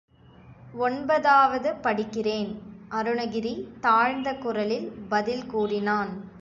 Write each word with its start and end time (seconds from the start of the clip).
ஒன்பதாவது 0.77 1.73
படிக்கிறேன், 1.83 2.51
அருணகிரி 2.89 3.53
தாழ்ந்த 3.81 4.35
குரலில் 4.35 4.91
பதில் 5.09 5.45
கூறினான். 5.45 6.29